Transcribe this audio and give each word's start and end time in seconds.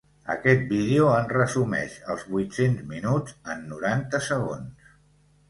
Aquest 0.35 0.61
vídeo 0.69 1.09
en 1.17 1.29
resumeix 1.33 1.99
els 2.15 2.23
vuit-cents 2.31 2.81
minuts 2.95 3.37
en 3.57 3.63
noranta 3.75 4.25
segons. 4.31 4.91